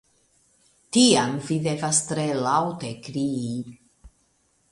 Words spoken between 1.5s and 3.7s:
devas tre laŭte krii.